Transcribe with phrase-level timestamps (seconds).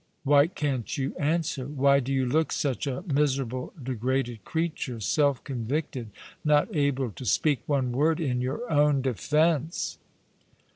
[0.23, 1.67] why can't you answer?
[1.67, 6.09] Why do you look such a miserable, degraded creature— self convicted—
[6.43, 9.99] not able to speak one word in your own defence